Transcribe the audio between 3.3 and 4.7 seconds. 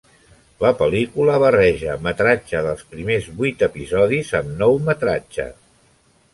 vuit episodis amb